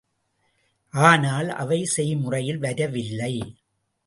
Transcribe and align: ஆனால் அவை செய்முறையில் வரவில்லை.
ஆனால் 0.93 1.49
அவை 1.49 1.79
செய்முறையில் 1.85 2.57
வரவில்லை. 2.57 3.33